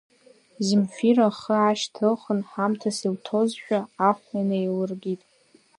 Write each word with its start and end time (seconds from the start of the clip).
Земфира 0.65 1.25
ахы 1.29 1.53
аашьҭылхын, 1.57 2.39
ҳамҭас 2.49 2.97
илҭозшәа, 3.07 3.79
ахә 4.09 4.29
инеилыркит. 4.41 5.21